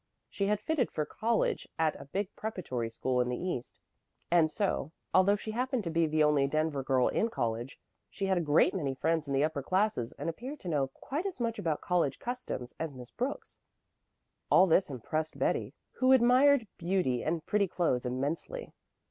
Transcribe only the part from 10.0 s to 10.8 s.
and appeared to